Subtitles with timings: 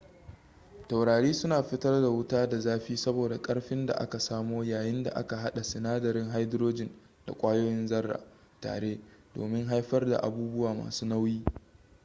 [0.89, 5.37] taurari suna fitar da wuta da zafi saboda karfin da aka samo yayin da aka
[5.37, 6.89] hada sinadarin hydrogen
[7.27, 8.99] da kwayoyin zarra ko aka hada tare
[9.35, 11.43] domin haifar abubuwa masu nauyi